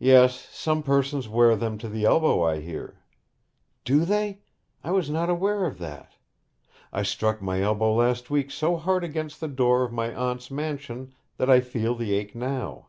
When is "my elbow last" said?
7.40-8.28